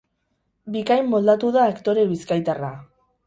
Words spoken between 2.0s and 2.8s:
bizkaitarra.